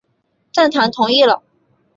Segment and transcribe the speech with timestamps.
[0.51, 1.43] 郑覃同意了。